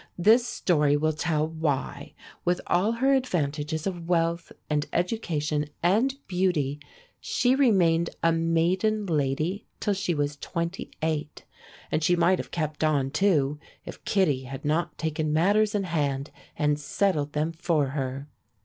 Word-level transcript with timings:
This 0.17 0.47
story 0.47 0.97
will 0.97 1.13
tell 1.13 1.47
why, 1.47 2.15
with 2.43 2.59
all 2.65 2.93
her 2.93 3.13
advantages 3.13 3.85
of 3.85 4.09
wealth 4.09 4.51
and 4.67 4.87
education 4.91 5.67
and 5.83 6.15
beauty, 6.27 6.79
she 7.19 7.53
remained 7.53 8.09
a 8.23 8.31
maiden 8.31 9.05
lady 9.05 9.67
till 9.79 9.93
she 9.93 10.15
was 10.15 10.37
twenty 10.37 10.89
eight; 11.03 11.45
and 11.91 12.03
she 12.03 12.15
might 12.15 12.39
have 12.39 12.49
kept 12.49 12.83
on, 12.83 13.11
too, 13.11 13.59
if 13.85 14.03
Kittie 14.03 14.45
had 14.45 14.65
not 14.65 14.97
taken 14.97 15.31
matters 15.31 15.75
in 15.75 15.83
hand 15.83 16.31
and 16.57 16.79
settled 16.79 17.33
them 17.33 17.51
for 17.51 17.89
her. 17.89 18.27